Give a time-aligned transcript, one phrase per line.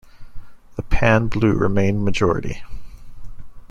[0.77, 2.63] The pan-blue remained majority.